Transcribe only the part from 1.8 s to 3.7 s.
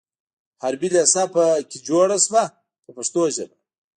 جوړه شوه په پښتو ژبه.